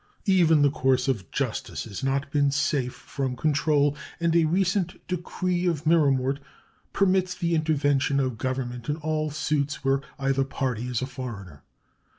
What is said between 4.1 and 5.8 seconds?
and a recent decree